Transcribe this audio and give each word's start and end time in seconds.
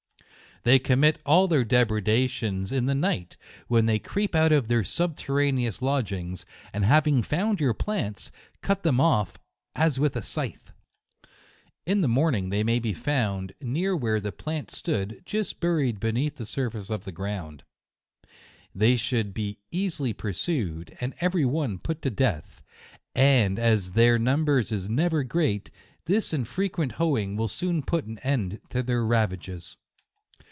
They 0.63 0.77
com 0.77 0.99
mit 0.99 1.19
all 1.25 1.47
their 1.47 1.63
depredations 1.63 2.71
in 2.71 2.85
the 2.85 2.93
night, 2.93 3.35
when 3.67 3.87
they 3.87 3.97
creep 3.97 4.35
out 4.35 4.51
of 4.51 4.67
their 4.67 4.83
subterraneous 4.83 5.79
lodg 5.81 6.11
ings, 6.11 6.45
and 6.71 6.85
having 6.85 7.23
found 7.23 7.59
your 7.59 7.73
plants, 7.73 8.31
cut 8.61 8.83
them 8.83 8.99
off 8.99 9.39
as 9.75 9.99
with 9.99 10.15
a 10.15 10.21
scythe. 10.21 10.71
In 11.87 12.01
the 12.01 12.07
morning 12.07 12.49
they 12.49 12.59
JUNE. 12.59 12.67
131 12.67 12.75
may 12.75 12.79
be 12.79 12.93
found, 12.93 13.53
nfcar 13.59 13.99
where 13.99 14.19
the 14.19 14.31
plant 14.31 14.69
stood, 14.69 15.23
just 15.25 15.59
buried 15.61 15.99
beneath 15.99 16.35
the 16.35 16.45
surface 16.45 16.91
of 16.91 17.05
the 17.05 17.11
ground. 17.11 17.63
They 18.75 18.97
suould 18.97 19.33
be 19.33 19.57
early 19.73 20.13
pursued, 20.13 20.95
and 21.01 21.15
every 21.21 21.43
one 21.45 21.79
put 21.79 22.03
to 22.03 22.11
death; 22.11 22.61
and 23.15 23.57
as 23.57 23.93
their 23.93 24.19
number 24.19 24.59
is 24.59 24.87
never 24.87 25.23
great, 25.23 25.71
this 26.05 26.31
and 26.33 26.47
frequent 26.47 26.91
hoeing 26.93 27.35
will 27.35 27.47
soon 27.47 27.81
put 27.81 28.05
an 28.05 28.19
end 28.19 28.61
to 28.69 28.83
their 28.83 29.03
ravages. 29.03 29.75